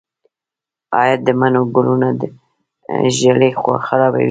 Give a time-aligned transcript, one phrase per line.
[0.99, 2.07] آیا د مڼو ګلونه
[3.17, 3.51] ږلۍ
[3.85, 4.19] خرابوي؟